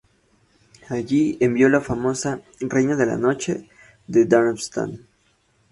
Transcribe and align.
Allí 0.89 1.37
envió 1.41 1.69
la 1.69 1.79
famosa 1.79 2.41
„Reina 2.59 2.95
de 2.95 3.05
la 3.05 3.17
Noche“ 3.17 3.67
de 4.07 4.25
Darmstadt. 4.25 4.93